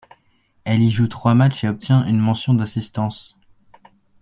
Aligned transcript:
Elle 0.63 0.81
y 0.81 0.89
joue 0.89 1.07
trois 1.07 1.35
matchs 1.35 1.63
et 1.63 1.69
obtient 1.69 2.07
une 2.07 2.17
mention 2.17 2.55
d'assistance. 2.55 3.37